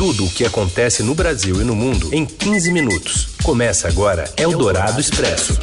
Tudo 0.00 0.24
o 0.24 0.30
que 0.30 0.46
acontece 0.46 1.02
no 1.02 1.14
Brasil 1.14 1.60
e 1.60 1.64
no 1.64 1.76
mundo 1.76 2.08
em 2.10 2.24
15 2.24 2.72
minutos. 2.72 3.34
Começa 3.42 3.86
agora 3.86 4.32
Eldorado 4.34 4.98
Expresso. 4.98 5.60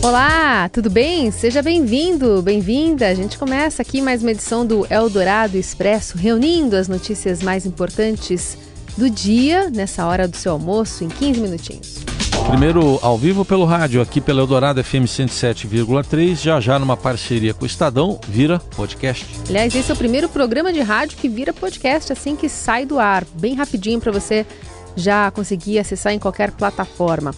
Olá, 0.00 0.68
tudo 0.68 0.88
bem? 0.88 1.32
Seja 1.32 1.60
bem-vindo, 1.60 2.40
bem-vinda. 2.40 3.08
A 3.08 3.14
gente 3.14 3.36
começa 3.36 3.82
aqui 3.82 4.00
mais 4.00 4.22
uma 4.22 4.30
edição 4.30 4.64
do 4.64 4.86
Eldorado 4.88 5.58
Expresso, 5.58 6.16
reunindo 6.16 6.76
as 6.76 6.86
notícias 6.86 7.42
mais 7.42 7.66
importantes 7.66 8.56
do 8.96 9.10
dia, 9.10 9.68
nessa 9.70 10.06
hora 10.06 10.28
do 10.28 10.36
seu 10.36 10.52
almoço, 10.52 11.02
em 11.02 11.08
15 11.08 11.40
minutinhos. 11.40 12.13
Primeiro 12.48 12.98
ao 13.02 13.18
vivo 13.18 13.44
pelo 13.44 13.64
rádio, 13.64 14.00
aqui 14.00 14.20
pela 14.20 14.40
Eldorado 14.40 14.82
FM 14.82 15.04
107,3, 15.06 16.36
já 16.36 16.60
já 16.60 16.78
numa 16.78 16.96
parceria 16.96 17.52
com 17.52 17.64
o 17.64 17.66
Estadão, 17.66 18.20
vira 18.28 18.58
podcast. 18.58 19.26
Aliás, 19.48 19.74
esse 19.74 19.90
é 19.90 19.94
o 19.94 19.96
primeiro 19.96 20.28
programa 20.28 20.72
de 20.72 20.80
rádio 20.80 21.16
que 21.16 21.28
vira 21.28 21.52
podcast 21.52 22.12
assim 22.12 22.36
que 22.36 22.48
sai 22.48 22.86
do 22.86 22.98
ar, 22.98 23.24
bem 23.34 23.54
rapidinho 23.54 24.00
para 24.00 24.12
você 24.12 24.46
já 24.94 25.30
conseguir 25.30 25.78
acessar 25.78 26.12
em 26.12 26.18
qualquer 26.18 26.52
plataforma. 26.52 27.34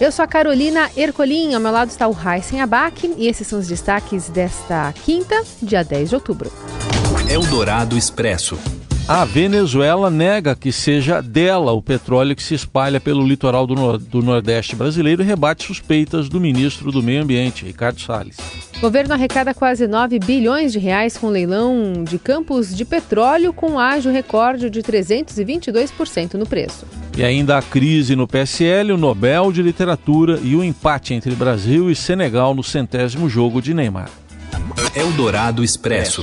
Eu 0.00 0.10
sou 0.10 0.24
a 0.24 0.28
Carolina 0.28 0.90
Ercolim, 0.96 1.54
ao 1.54 1.60
meu 1.60 1.70
lado 1.70 1.90
está 1.90 2.08
o 2.08 2.16
Heisen 2.16 2.60
Abac 2.60 3.14
e 3.16 3.28
esses 3.28 3.46
são 3.46 3.58
os 3.58 3.68
destaques 3.68 4.28
desta 4.28 4.92
quinta, 5.04 5.42
dia 5.62 5.84
10 5.84 6.10
de 6.10 6.14
outubro. 6.16 6.52
Eldorado 7.28 7.96
Expresso. 7.96 8.58
A 9.08 9.24
Venezuela 9.24 10.08
nega 10.08 10.54
que 10.54 10.70
seja 10.70 11.20
dela 11.20 11.72
o 11.72 11.82
petróleo 11.82 12.36
que 12.36 12.42
se 12.42 12.54
espalha 12.54 13.00
pelo 13.00 13.26
litoral 13.26 13.66
do, 13.66 13.74
nor 13.74 13.98
do 13.98 14.22
Nordeste 14.22 14.76
brasileiro 14.76 15.22
e 15.22 15.26
rebate 15.26 15.66
suspeitas 15.66 16.28
do 16.28 16.40
ministro 16.40 16.92
do 16.92 17.02
Meio 17.02 17.22
Ambiente, 17.22 17.64
Ricardo 17.64 18.00
Salles. 18.00 18.36
O 18.76 18.80
governo 18.80 19.12
arrecada 19.12 19.52
quase 19.52 19.88
9 19.88 20.20
bilhões 20.20 20.72
de 20.72 20.78
reais 20.78 21.16
com 21.16 21.28
leilão 21.28 22.04
de 22.04 22.16
campos 22.16 22.74
de 22.74 22.84
petróleo 22.84 23.52
com 23.52 23.78
ágio 23.78 24.12
recorde 24.12 24.70
de 24.70 24.80
322% 24.82 26.34
no 26.34 26.46
preço. 26.46 26.86
E 27.16 27.24
ainda 27.24 27.58
a 27.58 27.62
crise 27.62 28.14
no 28.14 28.28
PSL, 28.28 28.92
o 28.92 28.96
Nobel 28.96 29.50
de 29.50 29.62
Literatura 29.62 30.38
e 30.42 30.54
o 30.54 30.62
empate 30.62 31.12
entre 31.12 31.34
Brasil 31.34 31.90
e 31.90 31.96
Senegal 31.96 32.54
no 32.54 32.62
centésimo 32.62 33.28
jogo 33.28 33.60
de 33.60 33.74
Neymar. 33.74 34.10
Eldorado 34.94 35.64
Expresso. 35.64 36.22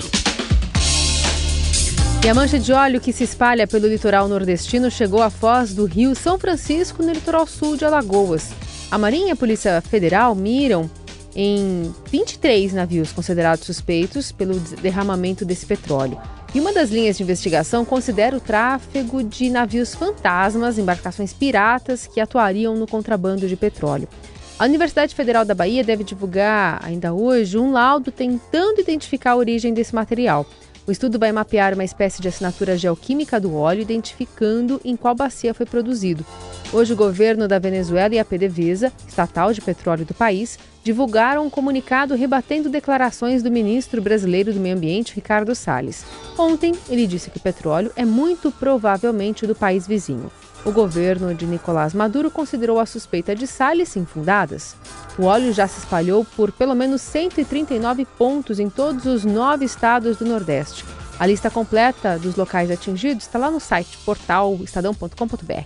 E 2.21 2.27
a 2.27 2.33
mancha 2.33 2.59
de 2.59 2.73
óleo 2.73 2.99
que 2.99 3.13
se 3.13 3.23
espalha 3.23 3.65
pelo 3.65 3.87
litoral 3.87 4.27
nordestino 4.27 4.91
chegou 4.91 5.21
à 5.21 5.29
foz 5.29 5.73
do 5.73 5.85
rio 5.85 6.13
São 6.13 6.37
Francisco, 6.37 7.01
no 7.01 7.13
litoral 7.13 7.47
sul 7.47 7.77
de 7.77 7.85
Alagoas. 7.85 8.49
A 8.91 8.97
Marinha 8.97 9.29
e 9.29 9.31
a 9.31 9.35
Polícia 9.37 9.79
Federal 9.79 10.35
miram 10.35 10.91
em 11.33 11.93
23 12.11 12.73
navios 12.73 13.13
considerados 13.13 13.65
suspeitos 13.65 14.33
pelo 14.33 14.59
derramamento 14.59 15.45
desse 15.45 15.65
petróleo. 15.65 16.19
E 16.53 16.59
uma 16.59 16.73
das 16.73 16.89
linhas 16.89 17.15
de 17.15 17.23
investigação 17.23 17.85
considera 17.85 18.35
o 18.35 18.41
tráfego 18.41 19.23
de 19.23 19.49
navios 19.49 19.95
fantasmas, 19.95 20.77
embarcações 20.77 21.31
piratas 21.31 22.05
que 22.05 22.19
atuariam 22.19 22.75
no 22.75 22.85
contrabando 22.85 23.47
de 23.47 23.55
petróleo. 23.55 24.09
A 24.57 24.65
Universidade 24.65 25.15
Federal 25.15 25.45
da 25.45 25.55
Bahia 25.55 25.85
deve 25.85 26.03
divulgar 26.03 26.81
ainda 26.83 27.13
hoje 27.13 27.57
um 27.57 27.71
laudo 27.71 28.11
tentando 28.11 28.81
identificar 28.81 29.31
a 29.31 29.37
origem 29.37 29.73
desse 29.73 29.95
material. 29.95 30.45
O 30.89 30.91
estudo 30.91 31.19
vai 31.19 31.31
mapear 31.31 31.75
uma 31.75 31.83
espécie 31.83 32.19
de 32.19 32.27
assinatura 32.27 32.75
geoquímica 32.75 33.39
do 33.39 33.53
óleo, 33.53 33.83
identificando 33.83 34.81
em 34.83 34.95
qual 34.95 35.13
bacia 35.13 35.53
foi 35.53 35.63
produzido. 35.63 36.25
Hoje, 36.73 36.93
o 36.93 36.95
governo 36.95 37.47
da 37.47 37.59
Venezuela 37.59 38.15
e 38.15 38.17
a 38.17 38.25
PDVSA, 38.25 38.91
estatal 39.07 39.53
de 39.53 39.61
petróleo 39.61 40.03
do 40.03 40.15
país, 40.15 40.57
divulgaram 40.83 41.45
um 41.45 41.49
comunicado 41.49 42.15
rebatendo 42.15 42.69
declarações 42.69 43.43
do 43.43 43.51
ministro 43.51 44.01
brasileiro 44.01 44.51
do 44.51 44.59
Meio 44.59 44.75
Ambiente, 44.75 45.13
Ricardo 45.13 45.53
Salles. 45.53 46.03
Ontem, 46.35 46.73
ele 46.89 47.05
disse 47.05 47.29
que 47.29 47.37
o 47.37 47.41
petróleo 47.41 47.91
é 47.95 48.03
muito 48.03 48.51
provavelmente 48.51 49.45
do 49.45 49.53
país 49.53 49.85
vizinho. 49.85 50.31
O 50.65 50.71
governo 50.71 51.33
de 51.33 51.45
Nicolás 51.45 51.93
Maduro 51.93 52.29
considerou 52.29 52.79
a 52.79 52.85
suspeita 52.85 53.35
de 53.35 53.47
Salles 53.47 53.95
infundadas. 53.95 54.75
O 55.17 55.23
óleo 55.23 55.53
já 55.53 55.67
se 55.67 55.79
espalhou 55.79 56.25
por 56.35 56.51
pelo 56.51 56.75
menos 56.75 57.01
139 57.01 58.05
pontos 58.17 58.59
em 58.59 58.69
todos 58.69 59.05
os 59.05 59.23
nove 59.23 59.65
estados 59.65 60.17
do 60.17 60.25
Nordeste. 60.25 60.83
A 61.17 61.25
lista 61.25 61.49
completa 61.49 62.17
dos 62.17 62.35
locais 62.35 62.71
atingidos 62.71 63.25
está 63.25 63.39
lá 63.39 63.51
no 63.51 63.59
site 63.59 63.97
portal 64.05 64.57
estadão.com.br. 64.63 65.65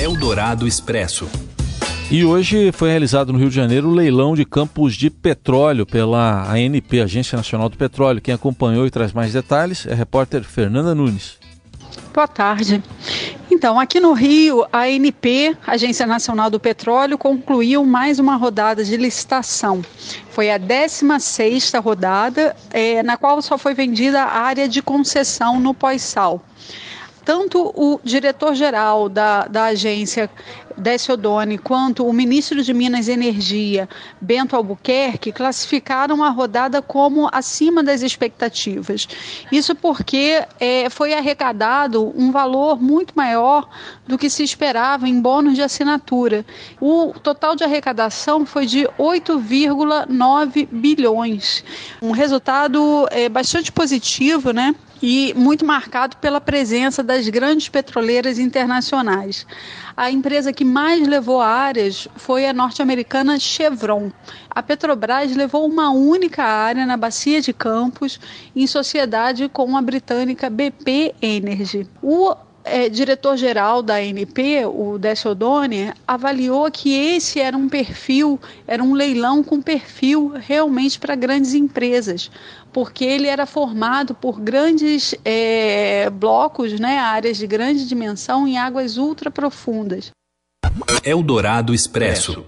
Eldorado 0.00 0.66
Expresso. 0.66 1.28
E 2.10 2.24
hoje 2.24 2.70
foi 2.70 2.90
realizado 2.90 3.32
no 3.32 3.38
Rio 3.38 3.48
de 3.48 3.56
Janeiro 3.56 3.88
o 3.88 3.94
leilão 3.94 4.36
de 4.36 4.44
campos 4.44 4.94
de 4.94 5.10
petróleo 5.10 5.84
pela 5.84 6.48
ANP, 6.52 7.00
Agência 7.00 7.36
Nacional 7.36 7.68
do 7.68 7.76
Petróleo. 7.76 8.20
Quem 8.20 8.34
acompanhou 8.34 8.86
e 8.86 8.90
traz 8.90 9.12
mais 9.12 9.32
detalhes 9.32 9.86
é 9.86 9.92
a 9.92 9.96
repórter 9.96 10.44
Fernanda 10.44 10.94
Nunes. 10.94 11.45
Boa 12.16 12.26
tarde. 12.26 12.82
Então, 13.50 13.78
aqui 13.78 14.00
no 14.00 14.14
Rio, 14.14 14.66
a 14.72 14.84
ANP, 14.84 15.54
Agência 15.66 16.06
Nacional 16.06 16.48
do 16.48 16.58
Petróleo, 16.58 17.18
concluiu 17.18 17.84
mais 17.84 18.18
uma 18.18 18.36
rodada 18.36 18.82
de 18.82 18.96
licitação. 18.96 19.84
Foi 20.30 20.50
a 20.50 20.58
16ª 20.58 21.78
rodada, 21.78 22.56
é, 22.70 23.02
na 23.02 23.18
qual 23.18 23.42
só 23.42 23.58
foi 23.58 23.74
vendida 23.74 24.22
a 24.22 24.40
área 24.40 24.66
de 24.66 24.80
concessão 24.80 25.60
no 25.60 25.74
pós-sal 25.74 26.42
tanto 27.26 27.72
o 27.74 28.00
diretor-geral 28.04 29.08
da, 29.08 29.48
da 29.48 29.64
agência, 29.64 30.30
Décio 30.76 31.14
Odoni, 31.14 31.56
quanto 31.56 32.06
o 32.06 32.12
ministro 32.12 32.62
de 32.62 32.74
Minas 32.74 33.08
e 33.08 33.12
Energia, 33.12 33.88
Bento 34.20 34.54
Albuquerque, 34.54 35.32
classificaram 35.32 36.22
a 36.22 36.28
rodada 36.28 36.82
como 36.82 37.28
acima 37.32 37.82
das 37.82 38.02
expectativas. 38.02 39.08
Isso 39.50 39.74
porque 39.74 40.44
é, 40.60 40.90
foi 40.90 41.14
arrecadado 41.14 42.12
um 42.14 42.30
valor 42.30 42.80
muito 42.80 43.14
maior 43.16 43.68
do 44.06 44.18
que 44.18 44.28
se 44.28 44.42
esperava 44.42 45.08
em 45.08 45.20
bônus 45.20 45.54
de 45.54 45.62
assinatura. 45.62 46.44
O 46.80 47.14
total 47.22 47.56
de 47.56 47.64
arrecadação 47.64 48.44
foi 48.44 48.66
de 48.66 48.86
8,9 48.98 50.68
bilhões. 50.70 51.64
Um 52.02 52.10
resultado 52.10 53.08
é, 53.10 53.28
bastante 53.28 53.72
positivo, 53.72 54.52
né? 54.52 54.74
E 55.02 55.34
muito 55.36 55.64
marcado 55.64 56.16
pela 56.16 56.40
presença 56.40 57.02
das 57.02 57.28
grandes 57.28 57.68
petroleiras 57.68 58.38
internacionais. 58.38 59.46
A 59.96 60.10
empresa 60.10 60.52
que 60.52 60.64
mais 60.64 61.06
levou 61.06 61.40
áreas 61.40 62.06
foi 62.16 62.46
a 62.46 62.52
norte-americana 62.52 63.38
Chevron. 63.38 64.10
A 64.50 64.62
Petrobras 64.62 65.34
levou 65.34 65.66
uma 65.66 65.90
única 65.90 66.44
área 66.44 66.84
na 66.84 66.96
Bacia 66.96 67.40
de 67.40 67.52
Campos, 67.52 68.20
em 68.54 68.66
sociedade 68.66 69.48
com 69.48 69.76
a 69.76 69.82
britânica 69.82 70.50
BP 70.50 71.14
Energy. 71.20 71.88
O 72.02 72.34
é, 72.66 72.88
diretor-geral 72.88 73.82
da 73.82 73.94
ANP, 73.94 74.66
o 74.66 74.98
Décio 74.98 75.30
Odoni, 75.30 75.92
avaliou 76.06 76.70
que 76.70 76.92
esse 76.92 77.40
era 77.40 77.56
um 77.56 77.68
perfil, 77.68 78.40
era 78.66 78.82
um 78.82 78.92
leilão 78.92 79.42
com 79.42 79.62
perfil 79.62 80.32
realmente 80.36 80.98
para 80.98 81.14
grandes 81.14 81.54
empresas, 81.54 82.30
porque 82.72 83.04
ele 83.04 83.28
era 83.28 83.46
formado 83.46 84.14
por 84.14 84.40
grandes 84.40 85.14
é, 85.24 86.10
blocos, 86.10 86.78
né, 86.78 86.98
áreas 86.98 87.36
de 87.36 87.46
grande 87.46 87.86
dimensão 87.86 88.46
em 88.46 88.58
águas 88.58 88.96
ultra 88.98 89.30
profundas. 89.30 90.10
Eldorado 91.04 91.72
Expresso. 91.72 92.44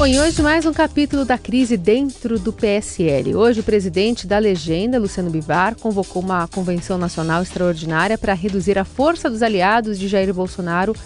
Bom, 0.00 0.06
e 0.06 0.18
hoje 0.18 0.40
mais 0.40 0.64
um 0.64 0.72
capítulo 0.72 1.26
da 1.26 1.36
crise 1.36 1.76
dentro 1.76 2.38
do 2.38 2.54
PSL. 2.54 3.36
Hoje 3.36 3.60
o 3.60 3.62
presidente 3.62 4.26
da 4.26 4.38
legenda, 4.38 4.98
Luciano 4.98 5.28
Bivar, 5.28 5.76
convocou 5.76 6.22
uma 6.22 6.48
convenção 6.48 6.96
nacional 6.96 7.42
extraordinária 7.42 8.16
para 8.16 8.32
reduzir 8.32 8.78
a 8.78 8.84
força 8.86 9.28
dos 9.28 9.42
aliados 9.42 9.98
de 9.98 10.08
Jair 10.08 10.32
Bolsonaro, 10.32 10.96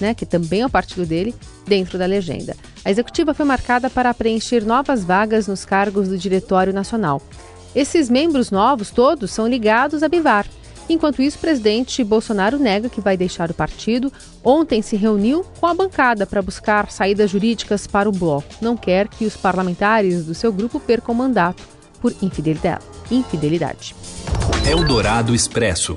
né, 0.00 0.14
que 0.14 0.26
também 0.26 0.62
é 0.62 0.66
o 0.66 0.68
partido 0.68 1.06
dele, 1.06 1.32
dentro 1.64 1.96
da 1.96 2.06
legenda. 2.06 2.56
A 2.84 2.90
executiva 2.90 3.32
foi 3.32 3.46
marcada 3.46 3.88
para 3.88 4.12
preencher 4.12 4.64
novas 4.64 5.04
vagas 5.04 5.46
nos 5.46 5.64
cargos 5.64 6.08
do 6.08 6.18
Diretório 6.18 6.72
Nacional. 6.72 7.22
Esses 7.72 8.10
membros 8.10 8.50
novos, 8.50 8.90
todos, 8.90 9.30
são 9.30 9.46
ligados 9.46 10.02
a 10.02 10.08
Bivar, 10.08 10.44
Enquanto 10.90 11.22
isso, 11.22 11.38
o 11.38 11.40
presidente 11.40 12.02
Bolsonaro 12.02 12.58
nega 12.58 12.88
que 12.88 13.00
vai 13.00 13.16
deixar 13.16 13.48
o 13.48 13.54
partido. 13.54 14.12
Ontem 14.42 14.82
se 14.82 14.96
reuniu 14.96 15.44
com 15.60 15.68
a 15.68 15.72
bancada 15.72 16.26
para 16.26 16.42
buscar 16.42 16.90
saídas 16.90 17.30
jurídicas 17.30 17.86
para 17.86 18.08
o 18.08 18.12
bloco. 18.12 18.48
Não 18.60 18.76
quer 18.76 19.06
que 19.06 19.24
os 19.24 19.36
parlamentares 19.36 20.24
do 20.24 20.34
seu 20.34 20.52
grupo 20.52 20.80
percam 20.80 21.14
o 21.14 21.18
mandato 21.18 21.62
por 22.00 22.12
infidelidade. 22.20 22.84
infidelidade. 23.08 23.94
Eldorado 24.68 25.32
Expresso. 25.32 25.96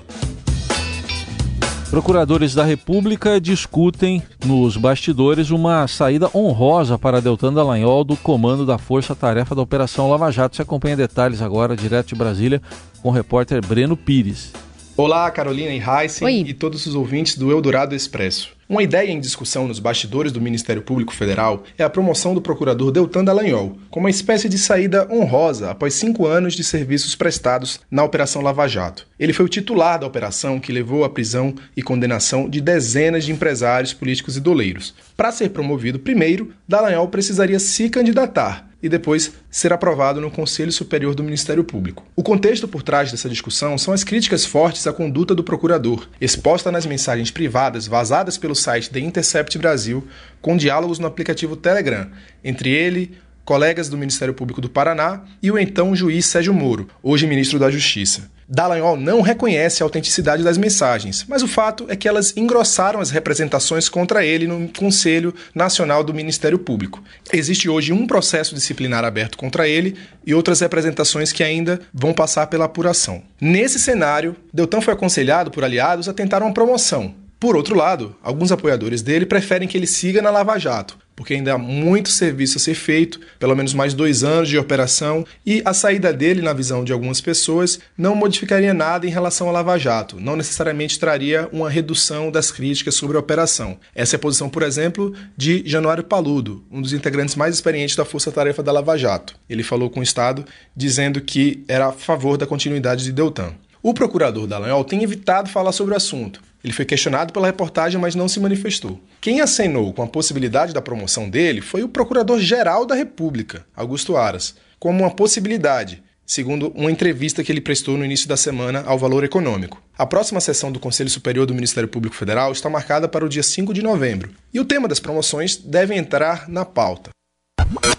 Procuradores 1.89 2.53
da 2.53 2.63
República 2.63 3.41
discutem 3.41 4.21
nos 4.45 4.77
bastidores 4.77 5.49
uma 5.49 5.87
saída 5.87 6.29
honrosa 6.35 6.99
para 6.99 7.19
Deltan 7.19 7.53
Dallagnol 7.53 8.03
do 8.03 8.15
comando 8.15 8.63
da 8.63 8.77
Força 8.77 9.15
Tarefa 9.15 9.55
da 9.55 9.61
Operação 9.63 10.07
Lava 10.07 10.31
Jato. 10.31 10.55
Você 10.55 10.61
acompanha 10.61 10.95
detalhes 10.95 11.41
agora, 11.41 11.75
direto 11.75 12.09
de 12.09 12.15
Brasília, 12.15 12.61
com 13.01 13.09
o 13.09 13.11
repórter 13.11 13.59
Breno 13.65 13.97
Pires. 13.97 14.51
Olá, 14.95 15.31
Carolina 15.31 15.71
e 15.71 15.81
Heisen 15.81 16.47
e 16.47 16.53
todos 16.53 16.85
os 16.85 16.93
ouvintes 16.93 17.35
do 17.35 17.51
Eldorado 17.51 17.95
Expresso. 17.95 18.51
Uma 18.69 18.83
ideia 18.83 19.09
em 19.09 19.19
discussão 19.19 19.67
nos 19.67 19.79
bastidores 19.79 20.31
do 20.31 20.39
Ministério 20.39 20.83
Público 20.83 21.15
Federal 21.15 21.63
é 21.79 21.83
a 21.83 21.89
promoção 21.89 22.35
do 22.35 22.41
procurador 22.41 22.91
Deltan 22.91 23.23
Dallagnol 23.23 23.75
como 23.89 24.05
uma 24.05 24.11
espécie 24.11 24.47
de 24.47 24.59
saída 24.59 25.07
honrosa 25.11 25.71
após 25.71 25.95
cinco 25.95 26.27
anos 26.27 26.53
de 26.53 26.63
serviços 26.63 27.15
prestados 27.15 27.79
na 27.89 28.03
Operação 28.03 28.43
Lava 28.43 28.67
Jato. 28.67 29.07
Ele 29.19 29.33
foi 29.33 29.47
o 29.47 29.49
titular 29.49 29.99
da 29.99 30.05
operação 30.05 30.59
que 30.59 30.71
levou 30.71 31.03
à 31.03 31.09
prisão 31.09 31.55
e 31.75 31.81
condenação 31.81 32.47
de 32.47 32.61
dezenas 32.61 33.25
de 33.25 33.31
empresários, 33.31 33.93
políticos 33.93 34.37
e 34.37 34.39
doleiros. 34.39 34.93
Para 35.17 35.31
ser 35.31 35.49
promovido 35.49 35.97
primeiro, 35.97 36.53
Dallagnol 36.67 37.07
precisaria 37.07 37.57
se 37.57 37.89
candidatar 37.89 38.72
e 38.83 38.89
depois 38.89 39.31
ser 39.49 39.71
aprovado 39.71 40.19
no 40.19 40.29
Conselho 40.29 40.71
Superior 40.71 41.15
do 41.15 41.23
Ministério 41.23 41.63
Público. 41.63 42.05
O 42.17 42.21
contexto 42.21 42.67
por 42.67 42.83
trás 42.83 43.09
dessa 43.09 43.29
discussão 43.29 43.77
são 43.77 43.93
as 43.93 44.03
críticas 44.03 44.45
fortes 44.45 44.85
à 44.85 44.91
conduta 44.91 45.33
do 45.33 45.43
procurador, 45.43 46.05
exposta 46.19 46.69
nas 46.69 46.85
mensagens 46.85 47.31
privadas 47.31 47.87
vazadas 47.87 48.37
pelo 48.37 48.53
site 48.53 48.89
The 48.89 48.99
Intercept 48.99 49.57
Brasil, 49.57 50.05
com 50.41 50.57
diálogos 50.57 50.99
no 50.99 51.07
aplicativo 51.07 51.55
Telegram, 51.55 52.11
entre 52.43 52.69
ele, 52.69 53.17
colegas 53.45 53.87
do 53.87 53.97
Ministério 53.97 54.33
Público 54.33 54.59
do 54.59 54.69
Paraná 54.69 55.21
e 55.41 55.49
o 55.49 55.57
então 55.57 55.95
juiz 55.95 56.25
Sérgio 56.25 56.53
Moro, 56.53 56.89
hoje 57.01 57.25
ministro 57.25 57.57
da 57.57 57.71
Justiça. 57.71 58.32
Dallagnol 58.53 58.95
não 58.95 59.21
reconhece 59.21 59.81
a 59.81 59.85
autenticidade 59.87 60.43
das 60.43 60.59
mensagens, 60.59 61.25
mas 61.27 61.41
o 61.41 61.47
fato 61.47 61.87
é 61.89 61.95
que 61.95 62.07
elas 62.07 62.37
engrossaram 62.37 62.99
as 62.99 63.09
representações 63.09 63.89
contra 63.89 64.23
ele 64.23 64.45
no 64.45 64.67
Conselho 64.67 65.33
Nacional 65.55 66.03
do 66.03 66.13
Ministério 66.13 66.59
Público. 66.59 67.03
Existe 67.33 67.67
hoje 67.67 67.91
um 67.91 68.05
processo 68.05 68.53
disciplinar 68.53 69.03
aberto 69.03 69.39
contra 69.39 69.67
ele 69.67 69.97
e 70.23 70.35
outras 70.35 70.59
representações 70.59 71.31
que 71.31 71.43
ainda 71.43 71.81
vão 71.91 72.13
passar 72.13 72.45
pela 72.45 72.65
apuração. 72.65 73.23
Nesse 73.41 73.79
cenário, 73.79 74.35
Deltan 74.53 74.81
foi 74.81 74.93
aconselhado 74.93 75.49
por 75.49 75.63
aliados 75.63 76.07
a 76.07 76.13
tentar 76.13 76.43
uma 76.43 76.53
promoção, 76.53 77.15
por 77.43 77.57
outro 77.57 77.75
lado, 77.75 78.15
alguns 78.23 78.53
apoiadores 78.53 79.01
dele 79.01 79.25
preferem 79.25 79.67
que 79.67 79.77
ele 79.77 79.85
siga 79.85 80.21
na 80.21 80.29
Lava 80.29 80.57
Jato, 80.57 80.97
porque 81.15 81.33
ainda 81.33 81.53
há 81.53 81.57
muito 81.57 82.09
serviço 82.09 82.57
a 82.57 82.61
ser 82.61 82.75
feito, 82.75 83.19
pelo 83.39 83.55
menos 83.55 83.73
mais 83.73 83.93
dois 83.93 84.23
anos 84.23 84.49
de 84.49 84.57
operação, 84.57 85.25
e 85.45 85.61
a 85.65 85.73
saída 85.73 86.11
dele, 86.11 86.41
na 86.41 86.53
visão 86.53 86.83
de 86.83 86.91
algumas 86.93 87.21
pessoas, 87.21 87.79
não 87.97 88.15
modificaria 88.15 88.73
nada 88.73 89.05
em 89.05 89.09
relação 89.09 89.49
à 89.49 89.51
Lava 89.51 89.77
Jato, 89.77 90.19
não 90.19 90.35
necessariamente 90.35 90.99
traria 90.99 91.47
uma 91.51 91.69
redução 91.69 92.31
das 92.31 92.51
críticas 92.51 92.95
sobre 92.95 93.17
a 93.17 93.19
operação. 93.19 93.77
Essa 93.93 94.15
é 94.15 94.17
a 94.17 94.19
posição, 94.19 94.49
por 94.49 94.63
exemplo, 94.63 95.13
de 95.37 95.63
Januário 95.65 96.03
Paludo, 96.03 96.63
um 96.71 96.81
dos 96.81 96.93
integrantes 96.93 97.35
mais 97.35 97.55
experientes 97.55 97.95
da 97.95 98.05
Força 98.05 98.31
Tarefa 98.31 98.63
da 98.63 98.71
Lava 98.71 98.97
Jato. 98.97 99.35
Ele 99.49 99.63
falou 99.63 99.89
com 99.89 99.99
o 99.99 100.03
Estado 100.03 100.45
dizendo 100.75 101.21
que 101.21 101.63
era 101.67 101.87
a 101.87 101.91
favor 101.91 102.37
da 102.37 102.47
continuidade 102.47 103.03
de 103.03 103.11
Deltan. 103.11 103.53
O 103.85 103.93
procurador 103.93 104.47
Dallagnol 104.47 104.85
tem 104.85 105.03
evitado 105.03 105.49
falar 105.49 105.73
sobre 105.73 105.93
o 105.93 105.97
assunto. 105.97 106.41
Ele 106.63 106.71
foi 106.71 106.85
questionado 106.85 107.33
pela 107.33 107.47
reportagem, 107.47 107.99
mas 107.99 108.15
não 108.15 108.29
se 108.29 108.39
manifestou. 108.39 108.97
Quem 109.19 109.41
acenou 109.41 109.91
com 109.91 110.01
a 110.01 110.07
possibilidade 110.07 110.73
da 110.73 110.81
promoção 110.81 111.29
dele 111.29 111.59
foi 111.59 111.83
o 111.83 111.89
Procurador-Geral 111.89 112.85
da 112.85 112.95
República, 112.95 113.65
Augusto 113.75 114.15
Aras, 114.15 114.55
como 114.79 114.99
uma 114.99 115.11
possibilidade, 115.11 116.01
segundo 116.25 116.69
uma 116.69 116.89
entrevista 116.89 117.43
que 117.43 117.51
ele 117.51 117.59
prestou 117.59 117.97
no 117.97 118.05
início 118.05 118.25
da 118.25 118.37
semana 118.37 118.83
ao 118.85 118.97
Valor 118.97 119.25
Econômico. 119.25 119.83
A 119.97 120.05
próxima 120.05 120.39
sessão 120.39 120.71
do 120.71 120.79
Conselho 120.79 121.09
Superior 121.09 121.45
do 121.45 121.53
Ministério 121.53 121.89
Público 121.89 122.15
Federal 122.15 122.53
está 122.53 122.69
marcada 122.69 123.09
para 123.09 123.25
o 123.25 123.29
dia 123.29 123.43
5 123.43 123.73
de 123.73 123.83
novembro, 123.83 124.29
e 124.53 124.61
o 124.61 124.65
tema 124.65 124.87
das 124.87 125.01
promoções 125.01 125.57
deve 125.57 125.93
entrar 125.93 126.47
na 126.47 126.63
pauta. 126.63 127.09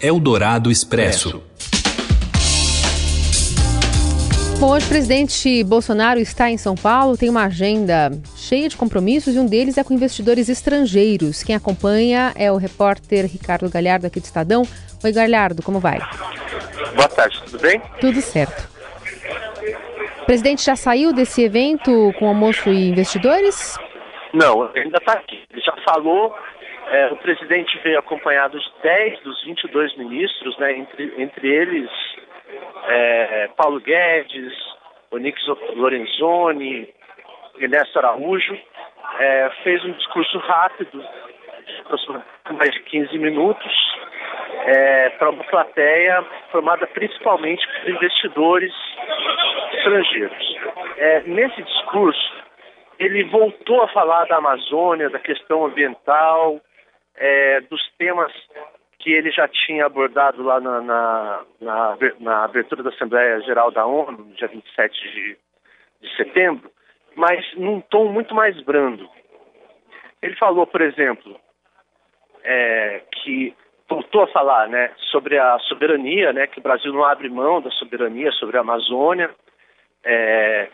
Eldorado 0.01 0.71
Expresso. 0.71 1.43
Bom, 4.57 4.71
hoje 4.71 4.85
o 4.85 4.89
presidente 4.89 5.63
Bolsonaro 5.65 6.17
está 6.17 6.49
em 6.49 6.57
São 6.57 6.75
Paulo, 6.75 7.17
tem 7.17 7.29
uma 7.29 7.45
agenda 7.45 8.09
cheia 8.37 8.69
de 8.69 8.77
compromissos 8.77 9.35
e 9.35 9.39
um 9.39 9.45
deles 9.45 9.77
é 9.77 9.83
com 9.83 9.93
investidores 9.93 10.47
estrangeiros. 10.47 11.43
Quem 11.43 11.55
acompanha 11.55 12.31
é 12.37 12.49
o 12.49 12.55
repórter 12.55 13.25
Ricardo 13.25 13.69
Galhardo 13.69 14.07
aqui 14.07 14.19
do 14.19 14.23
Estadão. 14.23 14.63
Oi, 15.03 15.11
Galhardo, 15.11 15.61
como 15.61 15.79
vai? 15.79 15.99
Boa 16.95 17.09
tarde, 17.09 17.41
tudo 17.43 17.61
bem? 17.61 17.81
Tudo 17.99 18.21
certo. 18.21 18.69
O 20.21 20.25
presidente 20.25 20.63
já 20.63 20.75
saiu 20.77 21.13
desse 21.13 21.43
evento 21.43 22.13
com 22.17 22.27
almoço 22.29 22.69
e 22.69 22.89
investidores? 22.89 23.77
Não, 24.33 24.71
ainda 24.73 24.97
está 24.97 25.13
aqui. 25.13 25.43
Ele 25.51 25.61
já 25.61 25.75
falou, 25.83 26.33
é, 26.91 27.07
o 27.11 27.17
presidente 27.17 27.77
veio 27.83 27.99
acompanhado 27.99 28.57
de 28.57 28.65
10 28.81 29.21
dos 29.21 29.43
22 29.43 29.97
ministros, 29.97 30.57
né, 30.59 30.77
entre, 30.77 31.13
entre 31.17 31.47
eles 31.47 31.89
é, 32.87 33.49
Paulo 33.55 33.79
Guedes, 33.79 34.53
Onix 35.11 35.39
Lorenzoni, 35.75 36.93
Ernesto 37.59 37.99
Araújo, 37.99 38.57
é, 39.19 39.49
fez 39.63 39.83
um 39.85 39.91
discurso 39.93 40.37
rápido, 40.39 41.03
mais 42.51 42.71
de 42.71 42.79
15 42.81 43.17
minutos, 43.17 43.73
é, 44.65 45.09
para 45.11 45.29
uma 45.29 45.43
plateia 45.45 46.23
formada 46.51 46.87
principalmente 46.87 47.65
por 47.67 47.89
investidores 47.89 48.73
estrangeiros. 49.73 50.57
É, 50.97 51.21
nesse 51.21 51.61
discurso, 51.61 52.33
ele 52.99 53.23
voltou 53.25 53.83
a 53.83 53.87
falar 53.89 54.25
da 54.25 54.37
Amazônia, 54.37 55.09
da 55.09 55.19
questão 55.19 55.65
ambiental, 55.65 56.59
é, 57.17 57.61
dos 57.61 57.81
temas 57.97 58.31
que 59.05 59.11
ele 59.11 59.29
já 59.29 59.47
tinha 59.47 59.85
abordado 59.85 60.41
lá 60.41 60.59
na, 60.59 60.81
na, 60.81 61.43
na, 61.61 61.97
na 62.19 62.43
abertura 62.43 62.81
da 62.81 62.89
Assembleia 62.89 63.39
Geral 63.41 63.69
da 63.69 63.85
ONU, 63.85 64.33
dia 64.33 64.47
27 64.47 65.11
de, 65.11 65.37
de 66.01 66.15
setembro, 66.17 66.71
mas 67.15 67.45
num 67.53 67.79
tom 67.81 68.05
muito 68.05 68.33
mais 68.33 68.59
brando. 68.61 69.07
Ele 70.23 70.35
falou, 70.37 70.65
por 70.65 70.81
exemplo, 70.81 71.39
é, 72.43 73.03
que 73.11 73.53
voltou 73.87 74.23
a 74.23 74.27
falar 74.29 74.67
né, 74.69 74.91
sobre 75.11 75.37
a 75.37 75.59
soberania, 75.59 76.33
né, 76.33 76.47
que 76.47 76.57
o 76.57 76.63
Brasil 76.63 76.91
não 76.91 77.05
abre 77.05 77.29
mão 77.29 77.61
da 77.61 77.69
soberania 77.69 78.31
sobre 78.31 78.57
a 78.57 78.61
Amazônia, 78.61 79.29
é, 80.03 80.67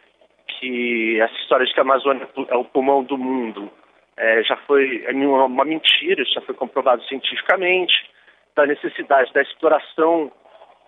que 0.48 1.19
essa 1.19 1.36
história 1.36 1.66
de 1.66 1.74
que 1.74 1.80
a 1.81 1.83
Amazônia 1.83 2.30
é 2.48 2.56
o 2.56 2.63
pulmão 2.63 3.04
do 3.04 3.18
mundo 3.18 3.69
é, 4.16 4.42
já 4.44 4.56
foi 4.56 5.04
é 5.06 5.12
uma 5.12 5.66
mentira, 5.66 6.22
isso 6.22 6.33
já 6.33 6.42
foi 6.42 6.56
comprovado 6.56 7.04
cientificamente 7.10 8.10
da 8.56 8.65
necessidade 8.65 9.31
da 9.33 9.42
exploração, 9.42 10.31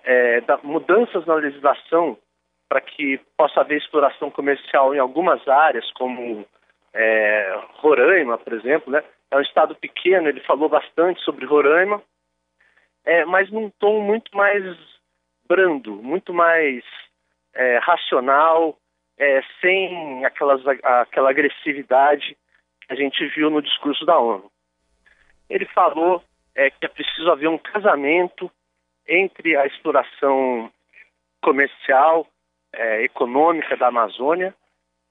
é, 0.03 0.41
da 0.41 0.57
mudanças 0.63 1.25
na 1.25 1.35
legislação 1.35 2.17
para 2.69 2.81
que 2.81 3.19
possa 3.37 3.61
haver 3.61 3.77
exploração 3.77 4.31
comercial 4.31 4.95
em 4.95 4.99
algumas 4.99 5.47
áreas, 5.47 5.89
como 5.93 6.45
é, 6.93 7.59
Roraima, 7.75 8.37
por 8.37 8.53
exemplo, 8.53 8.91
né? 8.91 9.03
É 9.29 9.37
um 9.37 9.41
estado 9.41 9.75
pequeno, 9.75 10.27
ele 10.27 10.41
falou 10.41 10.69
bastante 10.69 11.21
sobre 11.21 11.45
Roraima, 11.45 12.01
é, 13.05 13.25
mas 13.25 13.51
num 13.51 13.69
tom 13.69 14.01
muito 14.01 14.35
mais 14.35 14.63
brando, 15.47 15.95
muito 15.95 16.33
mais 16.33 16.83
é, 17.53 17.77
racional, 17.79 18.77
é, 19.17 19.41
sem 19.61 20.25
aquelas, 20.25 20.61
aquela 20.83 21.29
agressividade 21.29 22.37
que 22.81 22.93
a 22.93 22.95
gente 22.95 23.25
viu 23.35 23.49
no 23.49 23.61
discurso 23.61 24.05
da 24.05 24.17
ONU. 24.17 24.51
Ele 25.49 25.65
falou 25.67 26.23
é 26.55 26.69
que 26.69 26.85
é 26.85 26.87
preciso 26.87 27.31
haver 27.31 27.49
um 27.49 27.57
casamento 27.57 28.51
entre 29.07 29.55
a 29.55 29.65
exploração 29.65 30.71
comercial, 31.41 32.27
é, 32.73 33.03
econômica 33.03 33.75
da 33.77 33.87
Amazônia 33.87 34.55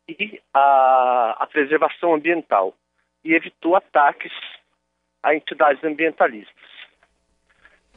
e 0.08 0.40
a, 0.52 1.36
a, 1.38 1.46
preservação 1.46 2.14
ambiental 2.14 2.74
e 3.24 3.34
evitou 3.34 3.76
ataques 3.76 4.32
a 5.22 5.34
entidades 5.34 5.82
ambientalistas. 5.84 6.72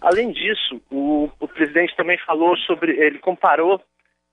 Além 0.01 0.31
disso, 0.31 0.81
o, 0.91 1.31
o 1.39 1.47
presidente 1.47 1.95
também 1.95 2.17
falou 2.19 2.55
sobre, 2.57 2.91
ele 2.91 3.17
comparou 3.17 3.81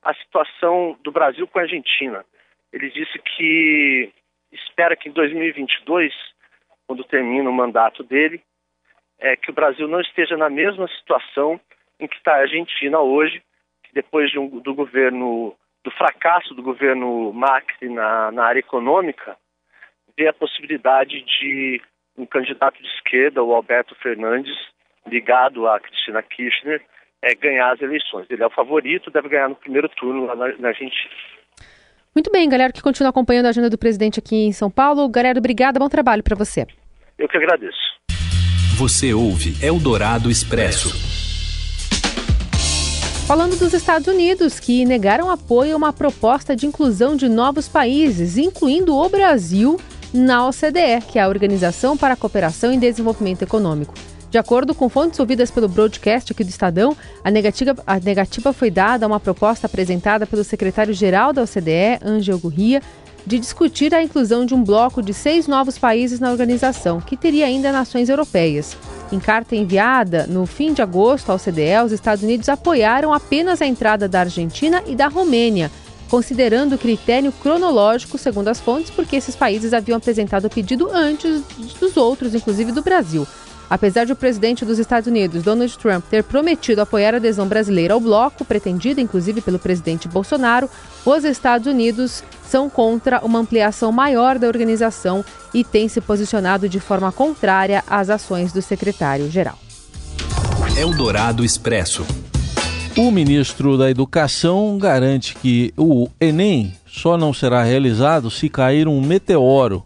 a 0.03 0.13
situação 0.15 0.99
do 1.03 1.11
Brasil 1.11 1.47
com 1.47 1.59
a 1.59 1.63
Argentina. 1.63 2.25
Ele 2.73 2.91
disse 2.91 3.19
que 3.19 4.13
espera 4.51 4.97
que 4.97 5.09
em 5.09 5.13
2022, 5.13 6.13
quando 6.87 7.05
termina 7.05 7.49
o 7.49 7.53
mandato 7.53 8.03
dele, 8.03 8.43
é, 9.23 9.37
que 9.37 9.51
o 9.51 9.55
Brasil 9.55 9.87
não 9.87 10.01
esteja 10.01 10.37
na 10.37 10.51
mesma 10.51 10.89
situação 10.89 11.59
em 11.99 12.09
que 12.09 12.17
está 12.17 12.33
a 12.33 12.41
Argentina 12.41 12.99
hoje, 12.99 13.41
que 13.85 13.95
depois 13.95 14.31
de 14.31 14.39
um, 14.39 14.59
do 14.59 14.75
governo, 14.75 15.55
do 15.85 15.91
fracasso 15.93 16.55
do 16.55 16.63
governo 16.63 17.33
Macri 17.33 17.89
na, 17.89 18.33
na 18.33 18.45
área 18.45 18.59
econômica, 18.59 19.37
vê 20.19 20.27
a 20.27 20.33
possibilidade 20.33 21.23
de 21.23 21.81
um 22.19 22.27
candidato 22.27 22.83
de 22.83 22.89
esquerda, 22.89 23.43
o 23.43 23.55
Alberto 23.55 23.95
Fernandes, 24.03 24.55
ligado 25.07 25.69
a 25.69 25.79
Cristina 25.79 26.23
Kirchner, 26.23 26.83
é, 27.23 27.35
ganhar 27.37 27.73
as 27.73 27.81
eleições. 27.81 28.27
Ele 28.29 28.43
é 28.43 28.47
o 28.47 28.51
favorito, 28.51 29.11
deve 29.11 29.29
ganhar 29.29 29.49
no 29.49 29.55
primeiro 29.55 29.89
turno 29.89 30.27
lá 30.27 30.35
na, 30.35 30.49
na 30.59 30.69
Argentina. 30.69 31.15
Muito 32.15 32.31
bem, 32.31 32.49
galera 32.49 32.73
que 32.73 32.83
continua 32.83 33.11
acompanhando 33.11 33.47
a 33.47 33.51
agenda 33.51 33.71
do 33.71 33.79
presidente 33.79 34.19
aqui 34.19 34.47
em 34.47 34.53
São 34.53 34.71
Paulo. 34.71 35.09
Galera, 35.09 35.39
obrigada, 35.39 35.79
bom 35.79 35.89
trabalho 35.89 36.25
para 36.25 36.37
você. 36.37 36.67
Eu 37.17 37.29
que 37.29 37.37
agradeço. 37.37 37.92
Você 38.77 39.13
ouve 39.13 39.55
Eldorado 39.61 40.31
Expresso. 40.31 40.97
Falando 43.27 43.55
dos 43.59 43.75
Estados 43.75 44.09
Unidos, 44.09 44.59
que 44.59 44.87
negaram 44.87 45.29
apoio 45.29 45.75
a 45.75 45.77
uma 45.77 45.93
proposta 45.93 46.57
de 46.57 46.67
inclusão 46.67 47.15
de 47.15 47.29
novos 47.29 47.69
países, 47.69 48.39
incluindo 48.39 48.97
o 48.97 49.09
Brasil, 49.11 49.79
na 50.13 50.49
OCDE, 50.49 51.05
que 51.07 51.19
é 51.19 51.23
a 51.23 51.29
Organização 51.29 51.99
para 51.99 52.15
a 52.15 52.17
Cooperação 52.17 52.73
e 52.73 52.79
Desenvolvimento 52.79 53.43
Econômico. 53.43 53.93
De 54.31 54.39
acordo 54.39 54.75
com 54.75 54.89
fontes 54.89 55.21
ouvidas 55.21 55.51
pelo 55.51 55.69
broadcast 55.69 56.33
aqui 56.33 56.43
do 56.43 56.49
Estadão, 56.49 56.97
a 57.23 57.31
negativa, 57.31 57.77
a 57.87 58.01
negativa 58.01 58.55
foi 58.55 58.71
dada 58.71 59.05
a 59.05 59.07
uma 59.07 59.21
proposta 59.21 59.67
apresentada 59.67 60.27
pelo 60.27 60.43
secretário-geral 60.43 61.35
da 61.35 61.43
OCDE, 61.43 62.01
Ângelo 62.03 62.39
Gurria, 62.39 62.81
de 63.27 63.39
discutir 63.39 63.95
a 63.95 64.03
inclusão 64.03 64.45
de 64.45 64.55
um 64.55 64.63
bloco 64.63 65.03
de 65.03 65.15
seis 65.15 65.47
novos 65.47 65.79
países 65.79 66.19
na 66.19 66.31
organização, 66.31 67.01
que 67.01 67.17
teria 67.17 67.47
ainda 67.47 67.73
nações 67.73 68.09
europeias. 68.09 68.77
Em 69.11 69.21
carta 69.21 69.55
enviada 69.55 70.27
no 70.27 70.47
fim 70.47 70.73
de 70.73 70.83
agosto 70.83 71.31
ao 71.31 71.37
OCDE, 71.37 71.85
os 71.85 71.93
Estados 71.93 72.25
Unidos 72.25 72.49
apoiaram 72.49 73.13
apenas 73.13 73.61
a 73.61 73.67
entrada 73.67 74.09
da 74.09 74.21
Argentina 74.21 74.83
e 74.87 74.97
da 74.97 75.09
Romênia, 75.09 75.71
considerando 76.09 76.75
o 76.75 76.79
critério 76.79 77.33
cronológico, 77.33 78.19
segundo 78.19 78.49
as 78.49 78.61
fontes, 78.61 78.91
porque 78.91 79.17
esses 79.17 79.35
países 79.35 79.73
haviam 79.73 79.97
apresentado 79.97 80.47
o 80.47 80.51
pedido 80.51 80.91
antes 80.93 81.43
dos 81.81 81.97
outros, 81.97 82.35
inclusive 82.35 82.73
do 82.73 82.83
Brasil. 82.83 83.27
Apesar 83.73 84.05
de 84.05 84.13
o 84.13 84.17
presidente 84.17 84.67
dos 84.67 84.79
Estados 84.79 85.07
Unidos, 85.07 85.43
Donald 85.43 85.79
Trump, 85.79 86.05
ter 86.05 86.23
prometido 86.23 86.83
apoiar 86.83 87.15
a 87.15 87.17
adesão 87.17 87.49
brasileira 87.49 87.95
ao 87.95 88.01
bloco, 88.01 88.45
pretendida 88.45 89.01
inclusive 89.01 89.41
pelo 89.41 89.59
presidente 89.59 90.07
Bolsonaro, 90.07 90.69
os 91.07 91.25
Estados 91.25 91.67
Unidos 91.67 92.23
são 92.47 92.69
contra 92.69 93.25
uma 93.25 93.39
ampliação 93.39 93.91
maior 93.91 94.39
da 94.39 94.47
organização 94.47 95.25
e 95.55 95.65
têm 95.65 95.89
se 95.89 96.03
posicionado 96.03 96.69
de 96.69 96.79
forma 96.79 97.11
contrária 97.11 97.83
às 97.87 98.11
ações 98.11 98.53
do 98.53 98.61
secretário-geral. 98.61 99.59
Eldorado 100.77 101.43
Expresso. 101.43 102.05
O 102.95 103.11
ministro 103.11 103.79
da 103.79 103.91
Educação 103.91 104.77
garante 104.77 105.35
que 105.35 105.73
o 105.79 106.11
Enem 106.21 106.75
só 106.87 107.17
não 107.17 107.33
será 107.33 107.63
realizado 107.63 108.31
se 108.31 108.51
cair 108.51 108.87
um 108.87 109.01
meteoro 109.01 109.83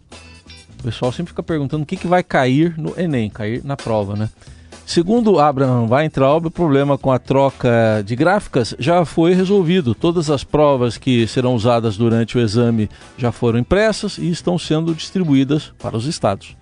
o 0.78 0.83
pessoal 0.83 1.12
sempre 1.12 1.30
fica 1.30 1.42
perguntando 1.42 1.83
o 1.83 1.87
que, 1.87 1.97
que 1.97 2.06
vai 2.06 2.23
cair 2.23 2.78
no 2.78 2.99
Enem, 2.99 3.30
cair 3.30 3.64
na 3.64 3.76
prova, 3.76 4.14
né? 4.14 4.30
Segundo 4.87 5.40
Abraham 5.40 5.88
Weintraub, 5.90 6.47
o 6.47 6.50
problema 6.50 6.97
com 6.97 7.11
a 7.11 7.18
troca 7.18 8.04
de 8.06 8.14
gráficas 8.14 8.73
já 8.78 9.04
foi 9.04 9.35
resolvido. 9.35 9.97
Todas 9.97 10.30
as 10.30 10.45
provas 10.45 10.97
que 10.97 11.26
serão 11.26 11.56
usadas 11.56 11.97
durante 11.97 12.38
o 12.38 12.40
exame 12.40 12.88
já 13.18 13.33
foram 13.33 13.59
impressas 13.59 14.16
e 14.16 14.30
estão 14.30 14.56
sendo 14.56 14.95
distribuídas 14.95 15.73
para 15.76 15.97
os 15.97 16.06
estados. 16.06 16.56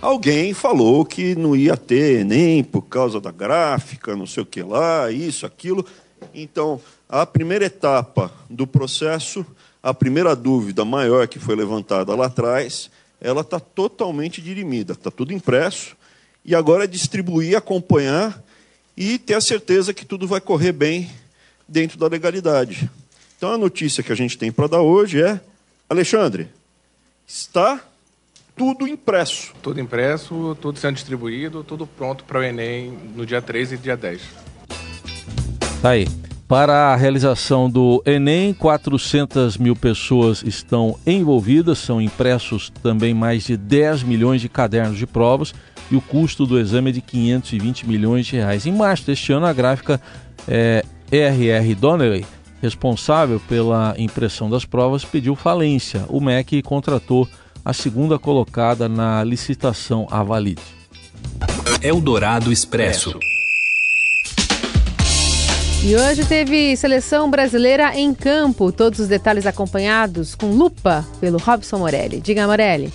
Alguém 0.00 0.54
falou 0.54 1.04
que 1.04 1.34
não 1.34 1.56
ia 1.56 1.76
ter 1.76 2.20
Enem 2.20 2.62
por 2.62 2.82
causa 2.82 3.20
da 3.20 3.32
gráfica, 3.32 4.14
não 4.14 4.26
sei 4.26 4.44
o 4.44 4.46
que 4.46 4.62
lá, 4.62 5.10
isso, 5.10 5.44
aquilo. 5.44 5.84
Então, 6.32 6.80
a 7.08 7.26
primeira 7.26 7.64
etapa 7.64 8.30
do 8.48 8.68
processo, 8.68 9.44
a 9.82 9.92
primeira 9.92 10.36
dúvida 10.36 10.84
maior 10.84 11.26
que 11.26 11.40
foi 11.40 11.56
levantada 11.56 12.14
lá 12.14 12.26
atrás, 12.26 12.88
ela 13.24 13.40
está 13.40 13.58
totalmente 13.58 14.42
dirimida, 14.42 14.92
está 14.92 15.10
tudo 15.10 15.32
impresso, 15.32 15.96
e 16.44 16.54
agora 16.54 16.84
é 16.84 16.86
distribuir, 16.86 17.56
acompanhar 17.56 18.44
e 18.94 19.18
ter 19.18 19.32
a 19.32 19.40
certeza 19.40 19.94
que 19.94 20.04
tudo 20.04 20.28
vai 20.28 20.42
correr 20.42 20.72
bem 20.72 21.10
dentro 21.66 21.98
da 21.98 22.06
legalidade. 22.06 22.90
Então 23.38 23.50
a 23.50 23.56
notícia 23.56 24.02
que 24.02 24.12
a 24.12 24.14
gente 24.14 24.36
tem 24.36 24.52
para 24.52 24.66
dar 24.66 24.82
hoje 24.82 25.22
é: 25.22 25.40
Alexandre, 25.88 26.50
está 27.26 27.82
tudo 28.54 28.86
impresso. 28.86 29.54
Tudo 29.62 29.80
impresso, 29.80 30.54
tudo 30.60 30.78
sendo 30.78 30.96
distribuído, 30.96 31.64
tudo 31.64 31.86
pronto 31.86 32.24
para 32.24 32.40
o 32.40 32.42
Enem 32.42 32.90
no 33.16 33.24
dia 33.24 33.40
13 33.40 33.76
e 33.76 33.78
dia 33.78 33.96
10. 33.96 34.20
Tá 35.80 35.90
aí. 35.90 36.06
Para 36.46 36.92
a 36.92 36.96
realização 36.96 37.70
do 37.70 38.02
Enem, 38.04 38.52
400 38.52 39.56
mil 39.56 39.74
pessoas 39.74 40.42
estão 40.42 40.98
envolvidas, 41.06 41.78
são 41.78 42.02
impressos 42.02 42.70
também 42.82 43.14
mais 43.14 43.44
de 43.44 43.56
10 43.56 44.02
milhões 44.02 44.42
de 44.42 44.48
cadernos 44.48 44.98
de 44.98 45.06
provas 45.06 45.54
e 45.90 45.96
o 45.96 46.02
custo 46.02 46.46
do 46.46 46.58
exame 46.58 46.90
é 46.90 46.92
de 46.92 47.00
520 47.00 47.88
milhões 47.88 48.26
de 48.26 48.36
reais. 48.36 48.66
Em 48.66 48.72
março 48.72 49.06
deste 49.06 49.32
ano, 49.32 49.46
a 49.46 49.52
gráfica 49.54 49.98
é, 50.46 50.84
ERR 51.10 51.74
Donnelly, 51.74 52.26
responsável 52.60 53.40
pela 53.48 53.94
impressão 53.96 54.50
das 54.50 54.66
provas, 54.66 55.02
pediu 55.02 55.34
falência. 55.34 56.04
O 56.08 56.20
MEC 56.20 56.62
contratou 56.62 57.26
a 57.64 57.72
segunda 57.72 58.18
colocada 58.18 58.86
na 58.86 59.24
licitação 59.24 60.06
Avalide. 60.10 60.62
Eldorado 61.82 62.52
Expresso. 62.52 63.18
E 65.86 65.94
hoje 65.94 66.24
teve 66.24 66.74
seleção 66.78 67.30
brasileira 67.30 67.94
em 67.94 68.14
campo. 68.14 68.72
Todos 68.72 69.00
os 69.00 69.06
detalhes 69.06 69.44
acompanhados 69.44 70.34
com 70.34 70.46
lupa 70.46 71.04
pelo 71.20 71.36
Robson 71.36 71.76
Morelli. 71.76 72.22
Diga, 72.22 72.46
Morelli. 72.46 72.90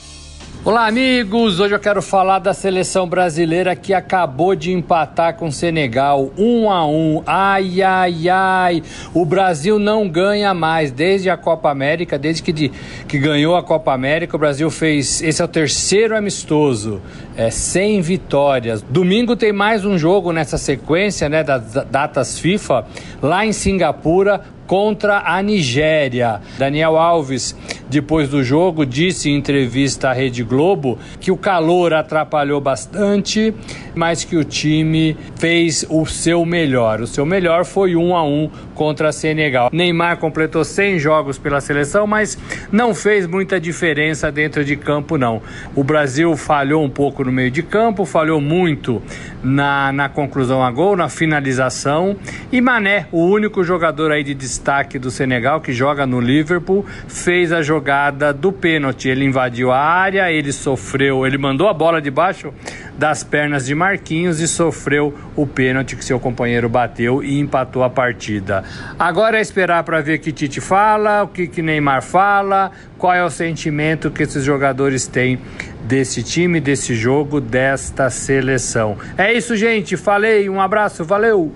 Olá, 0.65 0.88
amigos! 0.88 1.60
Hoje 1.60 1.74
eu 1.74 1.79
quero 1.79 2.01
falar 2.01 2.39
da 2.39 2.53
seleção 2.53 3.08
brasileira 3.08 3.75
que 3.77 3.93
acabou 3.93 4.53
de 4.55 4.74
empatar 4.74 5.36
com 5.36 5.48
o 5.48 5.51
Senegal, 5.51 6.34
um 6.38 6.69
a 6.69 6.86
um. 6.86 7.24
Ai, 7.25 7.81
ai, 7.81 8.27
ai! 8.27 8.84
O 9.13 9.24
Brasil 9.24 9.79
não 9.79 10.10
ganha 10.10 10.53
mais 10.53 10.91
desde 10.91 11.29
a 11.29 11.38
Copa 11.38 11.69
América, 11.69 12.19
desde 12.19 12.43
que, 12.43 12.51
de, 12.51 12.72
que 13.08 13.17
ganhou 13.17 13.55
a 13.55 13.63
Copa 13.63 13.93
América. 13.93 14.36
O 14.36 14.39
Brasil 14.39 14.69
fez. 14.69 15.22
Esse 15.22 15.41
é 15.41 15.46
o 15.46 15.48
terceiro 15.48 16.17
amistoso, 16.17 17.01
é, 17.39 17.50
sem 17.50 18.01
vitórias. 18.01 18.81
Domingo 18.81 19.34
tem 19.34 19.53
mais 19.53 19.86
um 19.86 19.98
jogo 19.98 20.34
nessa 20.34 20.58
sequência, 20.58 21.29
né, 21.29 21.41
das 21.41 21.72
datas 21.89 22.38
FIFA, 22.38 22.86
lá 23.22 23.46
em 23.46 23.53
Singapura 23.53 24.41
contra 24.69 25.24
a 25.25 25.41
Nigéria. 25.41 26.41
Daniel 26.60 26.96
Alves, 26.96 27.55
depois 27.89 28.29
do 28.29 28.43
jogo, 28.43 28.86
disse 28.86 29.27
em 29.27 29.36
entrevista 29.36 30.10
à 30.10 30.13
Rede 30.13 30.43
Globo 30.43 31.00
que 31.19 31.31
o 31.31 31.38
calor 31.38 31.91
atrapalhou 31.91 32.62
bastante, 32.62 33.51
mas 33.96 34.24
que 34.24 34.36
o 34.36 34.43
time 34.43 35.17
fez 35.39 35.84
o 35.89 36.05
seu 36.05 36.46
melhor. 36.46 37.01
O 37.01 37.08
seu 37.08 37.25
melhor 37.25 37.65
foi 37.65 37.96
um 37.96 38.15
a 38.15 38.24
um 38.24 38.48
contra 38.75 39.10
a 39.10 39.12
Senegal. 39.12 39.72
Neymar 39.74 40.17
completou 40.17 40.63
100 40.63 41.00
jogos 41.00 41.39
pela 41.39 41.60
seleção, 41.60 42.05
mas 42.05 42.38
não 42.72 42.93
fez 42.93 43.25
muita 43.25 43.60
diferença 43.60 44.31
dentro 44.31 44.63
de 44.63 44.75
campo, 44.75 45.17
não. 45.17 45.41
O 45.75 45.84
Brasil 45.84 46.38
falhou 46.38 46.84
um 46.84 46.89
pouco 46.91 47.24
no 47.29 47.36
meio 47.36 47.51
de 47.51 47.62
campo, 47.62 48.05
falhou 48.05 48.41
muito 48.41 49.01
na, 49.43 49.91
na 49.91 50.09
conclusão 50.09 50.63
a 50.63 50.71
gol, 50.71 50.98
na 50.98 51.07
finalização. 51.07 52.17
E 52.51 52.59
Mané, 52.59 53.07
o 53.12 53.24
único 53.25 53.63
jogador 53.63 54.12
aí 54.12 54.24
de 54.24 54.33
destaque 54.33 54.98
do 54.98 55.12
Senegal 55.12 55.62
que 55.62 55.71
joga 55.71 56.05
no 56.05 56.19
Liverpool, 56.19 56.86
fez 57.07 57.53
a 57.53 57.62
jogada 57.62 58.33
do 58.33 58.51
pênalti. 58.51 59.07
Ele 59.07 59.24
invadiu 59.24 59.71
a 59.71 59.79
área, 59.79 60.31
ele 60.31 60.51
sofreu, 60.51 61.25
ele 61.25 61.38
mandou 61.38 61.67
a 61.67 61.74
bola 61.74 62.01
debaixo 62.01 62.51
das 63.00 63.24
pernas 63.24 63.65
de 63.65 63.74
Marquinhos 63.74 64.41
e 64.41 64.48
sofreu 64.48 65.18
o 65.34 65.48
pênalti 65.48 65.96
que 65.96 66.03
seu 66.03 66.20
companheiro 66.20 66.68
bateu 66.68 67.24
e 67.24 67.39
empatou 67.39 67.82
a 67.82 67.89
partida. 67.89 68.62
Agora 69.00 69.38
é 69.38 69.41
esperar 69.41 69.86
para 69.86 70.01
ver 70.01 70.20
o 70.20 70.22
que 70.22 70.34
Tite 70.34 70.60
fala, 70.60 71.24
o 71.24 71.29
que, 71.29 71.48
que 71.48 71.62
Neymar 71.62 72.03
fala, 72.03 72.72
qual 72.98 73.13
é 73.13 73.24
o 73.24 73.29
sentimento 73.29 74.12
que 74.12 74.24
esses 74.24 74.44
jogadores 74.44 75.08
têm 75.08 75.39
desse 75.86 76.22
time, 76.22 76.60
desse 76.60 76.94
jogo, 76.94 77.39
desta 77.39 78.10
seleção. 78.10 78.98
É 79.18 79.32
isso, 79.32 79.56
gente. 79.56 79.96
Falei, 79.96 80.50
um 80.50 80.60
abraço, 80.60 81.06
valeu! 81.06 81.53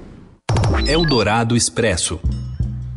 Eldorado 0.88 1.58
Expresso. 1.58 2.22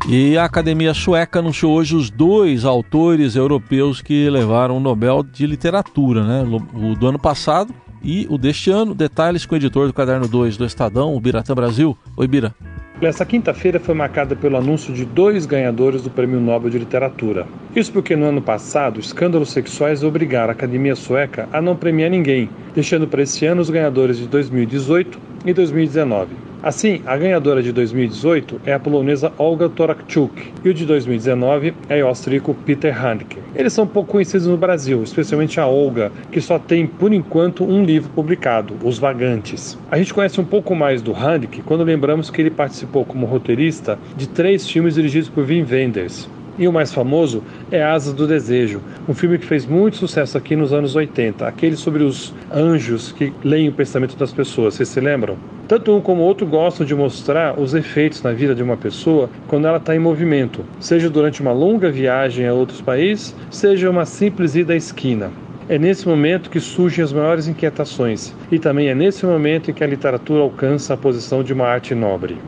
E 0.09 0.38
a 0.38 0.45
Academia 0.45 0.95
Sueca 0.95 1.41
anunciou 1.41 1.75
hoje 1.75 1.97
os 1.97 2.11
dois 2.11 2.65
autores 2.65 3.35
europeus 3.35 4.00
que 4.00 4.31
levaram 4.31 4.76
o 4.76 4.81
Nobel 4.81 5.25
de 5.25 5.49
Literatura, 5.49 6.23
né? 6.23 6.61
O 6.73 6.95
do 6.95 7.09
ano 7.09 7.19
passado 7.19 7.75
e 8.03 8.26
o 8.31 8.38
deste 8.38 8.71
ano. 8.71 8.95
Detalhes 8.95 9.47
com 9.47 9.55
o 9.55 9.59
editor 9.59 9.87
do 9.87 9.93
Caderno 9.93 10.29
2 10.29 10.57
do 10.57 10.65
Estadão, 10.65 11.15
o 11.15 11.21
Biratã 11.21 11.55
Brasil. 11.55 11.97
Oi, 12.17 12.26
Bira. 12.26 12.55
Essa 13.00 13.26
quinta-feira 13.26 13.79
foi 13.79 13.95
marcada 13.95 14.35
pelo 14.35 14.57
anúncio 14.57 14.95
de 14.95 15.05
dois 15.05 15.45
ganhadores 15.45 16.00
do 16.00 16.09
Prêmio 16.09 16.41
Nobel 16.41 16.71
de 16.71 16.79
Literatura. 16.79 17.47
Isso 17.75 17.93
porque 17.93 18.17
no 18.17 18.25
ano 18.25 18.41
passado, 18.41 18.99
escândalos 18.99 19.50
sexuais 19.50 20.03
obrigaram 20.03 20.49
a 20.49 20.53
Academia 20.53 20.97
Sueca 20.97 21.47
a 21.53 21.61
não 21.61 21.76
premiar 21.76 22.09
ninguém, 22.09 22.49
deixando 22.75 23.07
para 23.07 23.23
esse 23.23 23.45
ano 23.45 23.61
os 23.61 23.69
ganhadores 23.69 24.17
de 24.17 24.26
2018 24.26 25.36
e 25.47 25.55
2019. 25.55 26.47
Assim, 26.62 27.00
a 27.07 27.17
ganhadora 27.17 27.62
de 27.62 27.71
2018 27.71 28.61
é 28.67 28.73
a 28.73 28.79
polonesa 28.81 29.33
Olga 29.38 29.69
Torakczuk 29.69 30.53
e 30.65 30.69
o 30.69 30.75
de 30.75 30.85
2019 30.85 31.75
é 31.88 32.03
o 32.03 32.09
austríaco 32.09 32.55
Peter 32.55 32.93
Handke. 32.93 33.38
Eles 33.55 33.73
são 33.73 33.87
pouco 33.87 34.12
conhecidos 34.12 34.47
no 34.49 34.57
Brasil, 34.57 35.03
especialmente 35.03 35.61
a 35.61 35.67
Olga, 35.67 36.11
que 36.33 36.41
só 36.41 36.59
tem 36.59 36.87
por 36.87 37.12
enquanto 37.12 37.62
um 37.65 37.85
livro 37.85 38.11
publicado, 38.11 38.75
Os 38.83 38.99
Vagantes. 38.99 39.79
A 39.91 39.97
gente 39.97 40.12
conhece 40.12 40.41
um 40.41 40.45
pouco 40.45 40.75
mais 40.75 41.00
do 41.00 41.12
Handke 41.12 41.62
quando 41.62 41.85
lembramos 41.85 42.31
que 42.31 42.41
ele 42.41 42.50
participou 42.50 43.05
como 43.05 43.26
roteirista 43.26 43.99
de 44.17 44.29
três 44.29 44.69
filmes 44.69 44.97
dirigidos 44.97 45.29
por 45.29 45.45
Wim 45.45 45.65
Wenders, 45.71 46.29
e 46.59 46.67
o 46.67 46.73
mais 46.73 46.93
famoso 46.93 47.43
é 47.71 47.83
Asas 47.83 48.15
do 48.15 48.27
Desejo, 48.27 48.81
um 49.09 49.15
filme 49.15 49.39
que 49.39 49.47
fez 49.47 49.67
muito 49.67 49.97
sucesso 49.97 50.37
aqui 50.37 50.57
nos 50.57 50.73
anos 50.73 50.97
80, 50.97 51.47
aquele 51.47 51.77
sobre 51.77 52.03
os 52.03 52.35
anjos 52.53 53.13
que 53.13 53.33
leem 53.43 53.69
o 53.69 53.73
pensamento 53.73 54.17
das 54.17 54.33
pessoas, 54.33 54.75
vocês 54.75 54.89
se 54.89 55.01
lembram? 55.01 55.37
Tanto 55.69 55.95
um 55.97 56.01
como 56.01 56.23
o 56.23 56.25
outro 56.25 56.47
gostam 56.47 56.87
de 56.87 56.95
mostrar 56.95 57.59
os 57.59 57.75
efeitos 57.75 58.23
na 58.23 58.33
vida 58.33 58.55
de 58.55 58.63
uma 58.63 58.77
pessoa 58.77 59.29
quando 59.49 59.67
ela 59.67 59.79
está 59.79 59.97
em 59.97 59.99
movimento, 59.99 60.65
seja 60.79 61.11
durante 61.11 61.41
uma 61.41 61.53
longa 61.53 61.91
viagem 61.91 62.47
a 62.47 62.55
outros 62.55 62.81
países, 62.81 63.35
seja 63.51 63.91
uma 63.91 64.07
simples 64.07 64.55
ida 64.55 64.75
à 64.75 64.77
esquina. 64.77 65.31
É 65.69 65.77
nesse 65.77 66.07
momento 66.07 66.49
que 66.49 66.61
surgem 66.61 67.03
as 67.03 67.13
maiores 67.13 67.49
inquietações, 67.49 68.33
e 68.53 68.59
também 68.59 68.89
é 68.89 68.95
nesse 68.95 69.27
momento 69.27 69.69
em 69.69 69.75
que 69.75 69.83
a 69.83 69.87
literatura 69.89 70.41
alcança 70.41 70.95
a 70.95 70.97
posição 70.97 71.43
de 71.43 71.53
uma 71.53 71.67
arte 71.67 71.93
nobre. 71.93 72.39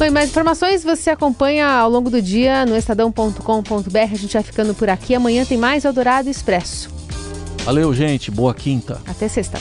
Bem, 0.00 0.10
mais 0.10 0.30
informações 0.30 0.82
você 0.82 1.10
acompanha 1.10 1.68
ao 1.68 1.90
longo 1.90 2.08
do 2.08 2.22
dia 2.22 2.64
no 2.64 2.74
estadão.com.br. 2.74 3.98
A 3.98 4.16
gente 4.16 4.32
vai 4.32 4.42
ficando 4.42 4.72
por 4.72 4.88
aqui. 4.88 5.14
Amanhã 5.14 5.44
tem 5.44 5.58
mais 5.58 5.84
Eldorado 5.84 6.30
Expresso. 6.30 6.88
Valeu, 7.66 7.92
gente. 7.92 8.30
Boa 8.30 8.54
quinta. 8.54 8.98
Até 9.06 9.28
sexta. 9.28 9.58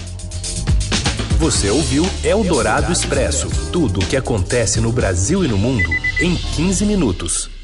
Você 1.39 1.69
ouviu 1.69 2.05
Eldorado 2.23 2.89
Expresso 2.89 3.49
tudo 3.69 3.99
o 3.99 4.05
que 4.05 4.15
acontece 4.15 4.79
no 4.79 4.93
Brasil 4.93 5.43
e 5.43 5.47
no 5.49 5.57
mundo 5.57 5.89
em 6.21 6.33
15 6.33 6.85
minutos. 6.85 7.58